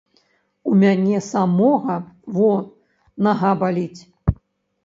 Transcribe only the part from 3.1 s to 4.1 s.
нага баліць.